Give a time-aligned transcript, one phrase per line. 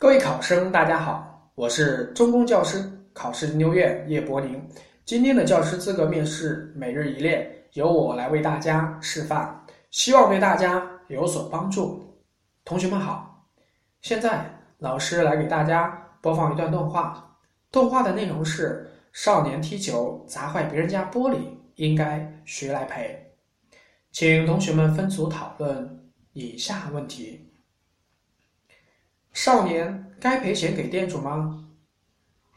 [0.00, 4.58] 各位考生，大家好，我是中公教师考试研究院叶柏宁。
[5.04, 9.54] 今天的教师资格面试每日一练，由我来为大家示范，
[9.90, 12.18] 希望对大家有所帮助。
[12.64, 13.46] 同学们好，
[14.00, 15.88] 现在老师来给大家
[16.22, 17.36] 播放一段动画，
[17.70, 21.36] 动画的内容是：少年踢球砸坏别人家玻璃，
[21.74, 23.22] 应该谁来赔？
[24.12, 27.49] 请同学们分组讨论以下问题。
[29.32, 31.68] 少年该赔钱给店主吗？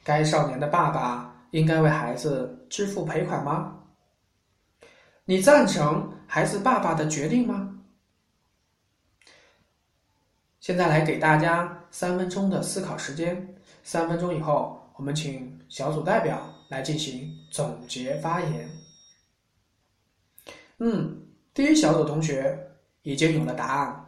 [0.04, 3.80] 该少年的爸爸应该为孩子支付赔款吗？
[5.26, 7.80] 你赞成孩子爸爸的决定吗？
[10.60, 18.70] 现在来给大家三分钟的思考时间，三分钟以后，我们请小组代表来进行总结发言。
[20.80, 22.72] 嗯，第一小组同学
[23.04, 24.03] 已经有了答案。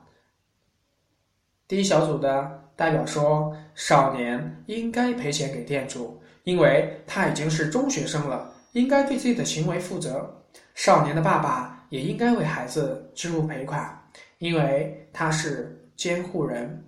[1.67, 2.61] 第一小组的。
[2.77, 10.43] 代表说，少年应该赔钱给店主，因为他已经是中学生了，应该对自己的行为负责。
[10.73, 13.97] 少年的爸爸也应该为孩子支付赔款，
[14.39, 16.85] 因为他是监护人。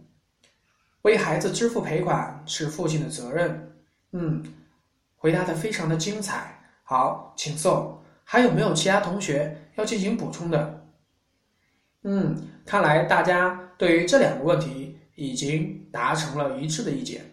[1.03, 3.71] 为孩子支付赔款是父亲的责任。
[4.11, 4.43] 嗯，
[5.15, 6.53] 回答的非常的精彩。
[6.83, 7.97] 好，请送。
[8.25, 10.85] 还有没有其他同学要进行补充的？
[12.03, 14.93] 嗯，看来大家对于这两个问题。
[15.19, 17.25] 已经达成了一致的意见。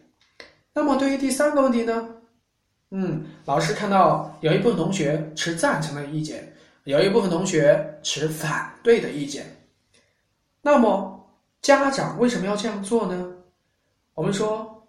[0.72, 2.08] 那么对于第三个问题呢？
[2.92, 6.50] 嗯，老师看到有一部分同学持赞成的意见，
[6.84, 9.44] 有一部分同学持反对的意见。
[10.62, 11.28] 那么
[11.60, 13.30] 家长为什么要这样做呢？
[14.14, 14.88] 我们说，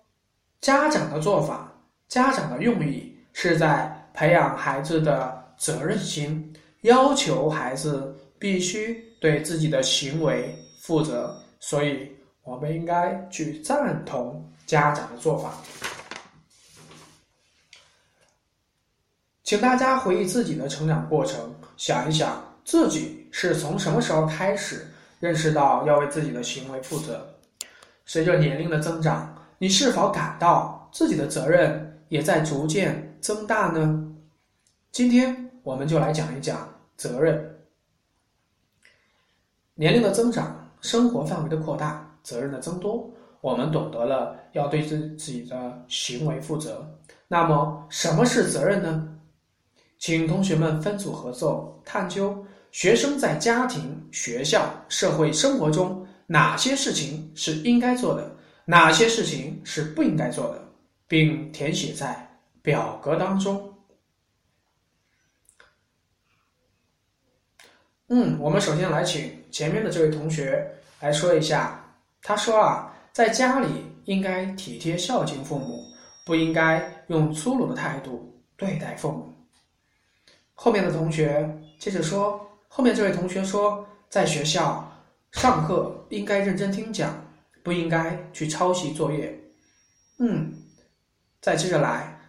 [0.61, 1.69] 家长的做法，
[2.07, 12.11] 家长的用意是在培养孩子的责任心，要求孩子必须对自己的行为负责，所以。
[12.43, 15.51] 我们应该去赞同家长的做法，
[19.43, 24.85] 请大家回忆自己的成长过程，想一想自己是从什么时候开始
[25.19, 27.27] 认识到要为自己的行为负责。
[28.05, 34.05] 随着年龄的增长，你是否感到自己的责任也在逐渐增大呢？
[34.91, 37.54] 今天我们就来讲一讲责任。
[39.75, 42.11] 年龄的增长，生活范围的扩大。
[42.23, 43.07] 责任的增多，
[43.39, 46.83] 我们懂得了要对自自己的行为负责。
[47.27, 49.07] 那么，什么是责任呢？
[49.99, 60.67] 请同学们分组合作，探究学生在家庭、学校、社会生活中哪些事情是应该做的，哪些事情是不应该做的，
[61.07, 62.27] 并填写在
[62.63, 63.71] 表格当中。
[68.07, 71.81] 嗯，我们首先来请前面的这位同学来说一下。
[72.21, 75.81] 他说啊，在家里应该体贴孝敬父母，
[76.25, 79.33] 不应该用粗鲁的态度对待父母。
[80.55, 81.49] 后面的同学
[81.79, 84.91] 接着说，后面这位同学说，在学校
[85.31, 87.15] 上课应该认真听讲，
[87.63, 89.39] 不应该去抄袭作业。
[90.19, 90.53] 嗯，
[91.39, 92.19] 再接着来，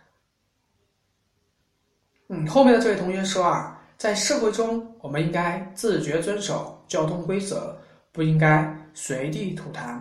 [2.29, 7.77] 嗯，后面的这位同学说啊，在社会中我们应该自觉遵守交通规则。
[8.13, 10.01] 不应该随地吐痰。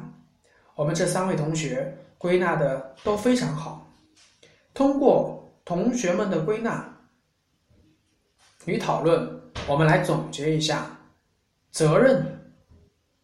[0.74, 3.86] 我们这三位同学归纳的都非常好。
[4.74, 6.98] 通过同学们的归纳
[8.64, 10.88] 与讨论，我们来总结一下
[11.72, 12.26] 责任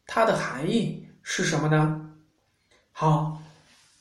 [0.06, 2.12] 它的含义是什么呢？
[2.92, 3.42] 好，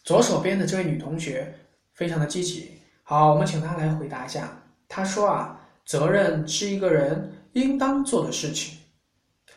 [0.03, 1.57] 左手边的这位女同学
[1.93, 2.81] 非常的积极。
[3.05, 4.61] 好，我们请她来回答一下。
[4.89, 8.77] 她说啊，责任是一个人应当做的事情，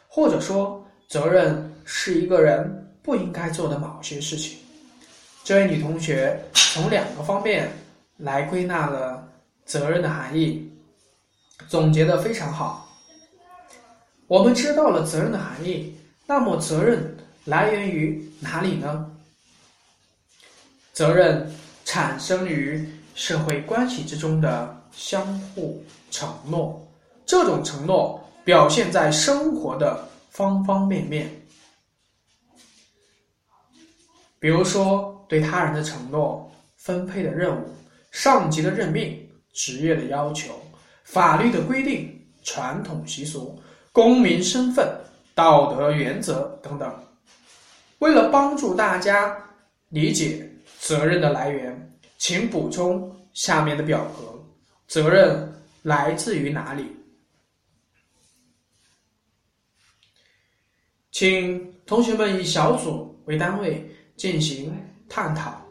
[0.07, 0.79] 或者说。
[1.09, 4.57] 责任是一个人不应该做的某些事情。
[5.43, 7.69] 这位女同学从两个方面
[8.17, 9.31] 来归纳了
[9.63, 10.67] 责任的含义，
[11.67, 12.89] 总结的非常好。
[14.25, 15.95] 我们知道了责任的含义，
[16.25, 19.11] 那么责任来源于哪里呢？
[20.93, 21.47] 责任
[21.85, 25.25] 产生于社会关系之中的相
[25.55, 26.85] 互承诺，
[27.25, 30.09] 这种承诺表现在生活的。
[30.33, 31.29] 方方面面，
[34.39, 37.69] 比如说对他人的承诺、分配的任务、
[38.09, 40.59] 上级的任命、职业的要求、
[41.03, 43.61] 法律的规定、传统习俗、
[43.91, 44.91] 公民身份、
[45.35, 46.91] 道德原则等等。
[47.99, 49.37] 为了帮助大家
[49.89, 50.49] 理解
[50.79, 54.42] 责任的来源，请补充下面的表格：
[54.87, 55.53] 责任
[55.83, 56.95] 来自于哪里？
[61.11, 64.75] 请同学们以小组为单位进行
[65.07, 65.61] 探讨。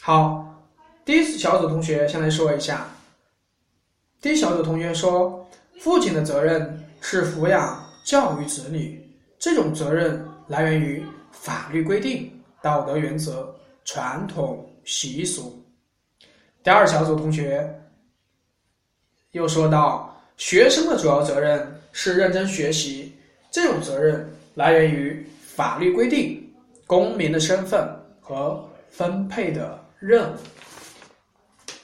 [0.00, 0.68] 好，
[1.04, 2.88] 第一次小组同学先来说一下。
[4.20, 5.48] 第一小组同学说，
[5.78, 13.54] 父亲的责任是抚养教育子女，这种责任来源于法律规定、道德原则、
[13.88, 15.64] 传统习俗。
[16.62, 17.66] 第二小组同学
[19.30, 23.16] 又说到，学生的主要责任是认真学习，
[23.50, 26.52] 这种责任来源于法律规定、
[26.86, 27.88] 公民的身份
[28.20, 29.82] 和分配的。
[29.98, 30.36] 任务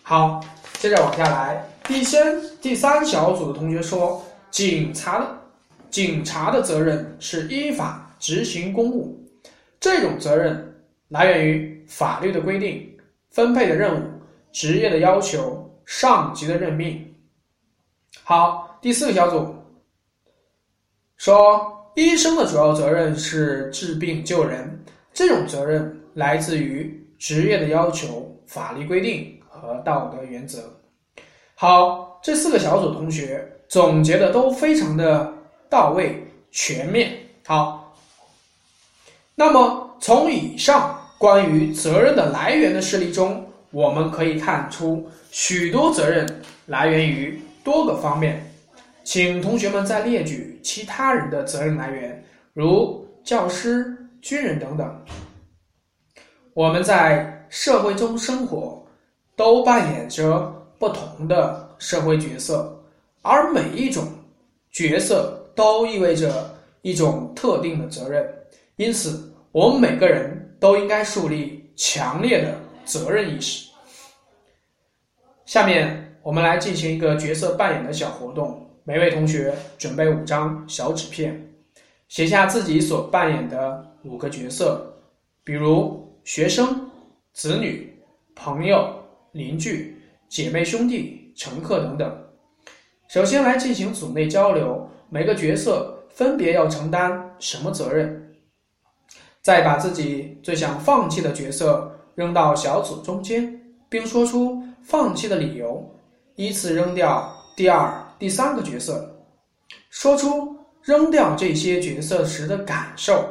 [0.02, 0.44] 好，
[0.78, 1.66] 接着往下来。
[1.84, 5.38] 第三第三小组的同学说，警察的
[5.90, 9.18] 警察的责任是依法执行公务，
[9.80, 10.73] 这种责任
[11.08, 12.96] 来源于法律的规定、
[13.30, 14.04] 分配的任务、
[14.52, 17.14] 职业的要求、上级的任命。
[18.22, 19.54] 好，第四个小组
[21.16, 27.00] 说，医生的主要责任是治病救人，这种责任来自于。
[27.16, 30.62] 职业的要求、法律规定和道德原则。
[31.54, 35.32] 好，这四个小组同学总结的都非常的
[35.70, 37.16] 到位、全面。
[37.46, 37.96] 好，
[39.34, 46.26] 那么从以上关于责任的来源的事例中，我们可以看出许多责任
[46.66, 48.44] 来源于多个方面。
[49.02, 52.24] 请同学们再列举其他人的责任来源，
[52.54, 55.04] 如教师、军人等等。
[56.54, 58.82] 我们在社会中生活，
[59.36, 60.40] 都扮演着
[60.78, 62.82] 不同的社会角色，
[63.20, 64.06] 而每一种
[64.70, 68.26] 角色都意味着一种特定的责任。
[68.76, 73.70] 因此，我们每个人都应该树立强烈的责任意识。
[75.46, 81.40] 下面我们来进行一个角色扮演的小活动，每位同学准备五张小纸片，
[82.08, 84.92] 写下自己所扮演的五个角色，
[85.44, 86.02] 比如。
[86.24, 86.90] 学生、
[87.34, 87.94] 子女、
[88.34, 88.98] 朋友、
[89.32, 89.94] 邻居、
[90.26, 92.18] 姐妹、兄弟、乘客等等。
[93.08, 98.23] 首先来进行组内交流，每个角色分别要承担什么责任？
[99.44, 105.88] 再把自己最想放弃的角色扔到小组中间，并说出放弃的理由，
[106.34, 109.24] 依次扔掉第二、第三个角色，
[109.90, 113.24] 说出扔掉这些角色时的感受，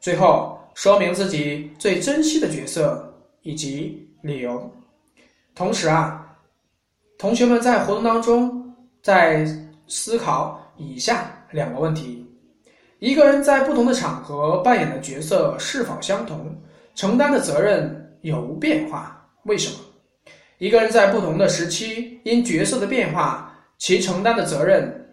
[0.00, 0.52] 最后。
[0.76, 3.10] 说明自己最珍惜的角色
[3.40, 4.70] 以及理由。
[5.54, 6.36] 同时啊，
[7.16, 9.46] 同学们在活动当中在
[9.86, 12.25] 思考以下两个问题：
[13.06, 16.60] 一个人在不同的场合扮演的角色是否相同？
[16.96, 19.24] 承担的责任有无变化？
[19.44, 19.78] 为什么？
[20.58, 25.08] 一个人在不同的时期因角色的变化，其承担的责任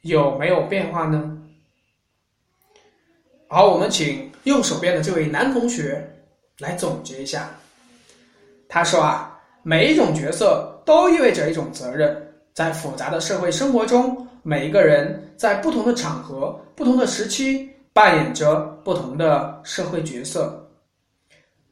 [0.00, 1.38] 有没有变化呢？
[3.46, 4.28] 好，我们请。
[4.42, 6.06] 右手边的这位男同学
[6.58, 7.48] 来总结一下，
[8.68, 20.64] 他说啊，每一种角色都意味着一种责任，在复杂的社会生活中，每一个人在不同的场合、不同的时期扮演着不同的社会角色，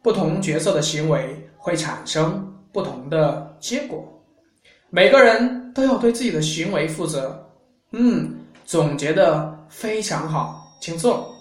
[0.02, 4.05] 不同角色的行为会产生不同的结果，
[4.90, 7.40] 每个人都要对自己的行为负责。
[7.93, 8.34] 嗯，
[8.64, 11.32] 总结的非常好，请坐。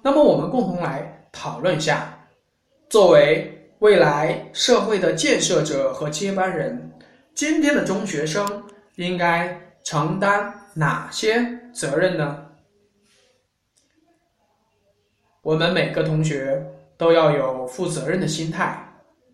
[0.00, 2.16] 那么，我们共同来讨论一下，
[2.88, 3.50] 作为
[3.80, 6.78] 未来社会的建设者和接班人，
[7.34, 8.62] 今天的中学生
[8.94, 12.46] 应该承担哪些责任呢？
[15.42, 16.64] 我们每个同学
[16.96, 18.88] 都要有负责任的心态，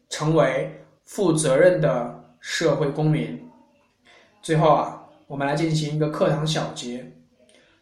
[0.08, 3.38] 成为负责任的社会公民。
[4.40, 7.12] 最后啊，我们来进行一个课堂小结，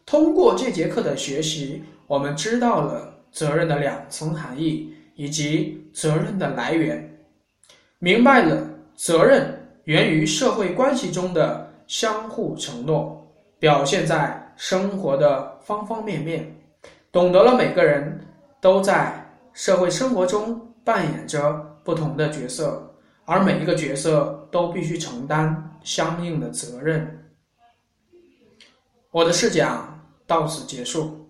[0.05, 1.81] 通过这节课的学习。
[2.07, 7.17] 我们知道了责任的两层含义以及责任的来源，
[7.99, 9.58] 明白了责任
[9.89, 13.27] 源于社会关系中的相互承诺，
[13.57, 16.47] 表现在生活的方方面面，
[17.11, 18.23] 懂得了每个人
[18.61, 19.11] 都在
[19.51, 21.53] 社会生活中扮演着
[21.83, 22.87] 不同的角色，
[23.25, 27.27] 而每一个角色都必须承担相应的责任。
[29.09, 31.27] 我的试讲到此结束。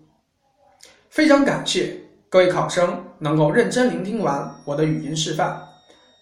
[1.08, 1.98] 非常感谢
[2.28, 5.69] 各位考生能够认真聆听完我的语音示范。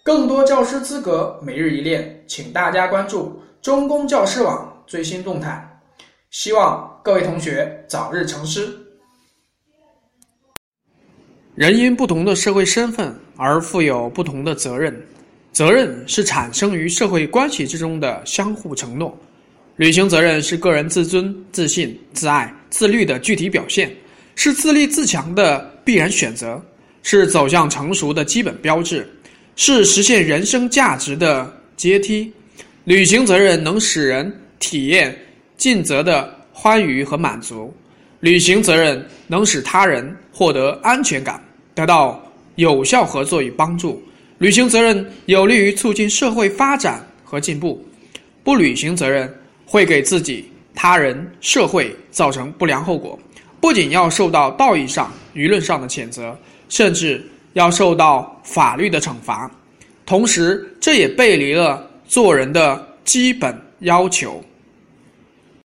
[0.08, 5.62] 更多教师资格每日一练，请大家关注中公教师网最新动态。
[6.30, 8.70] 希望各位同学早日成师。
[11.54, 14.98] 人因不同的社会身份而负有不同的责任，
[15.52, 19.14] 责任是产生于社会关系之中的相互承诺。
[19.76, 23.94] 履行责任是个人自尊、自信、自爱、自律的具体表现，
[24.36, 26.58] 是自立自强的必然选择，
[27.02, 29.06] 是走向成熟的基本标志，
[29.60, 32.32] 是实现人生价值的阶梯。
[32.84, 35.14] 履行责任能使人体验
[35.56, 37.74] 尽责的欢愉和满足，
[38.20, 41.42] 履行责任能使他人获得安全感，
[41.74, 42.24] 得到
[42.54, 44.00] 有效合作与帮助。
[44.38, 47.84] 履行责任有利于促进社会发展和进步，
[48.44, 49.28] 不履行责任
[49.66, 53.18] 会给自己、他人、社会造成不良后果，
[53.60, 56.38] 不仅要受到道义上、舆论上的谴责，
[56.68, 59.50] 甚至要受到法律的惩罚。
[60.06, 64.42] 同时，这也背离了做人的基本要求。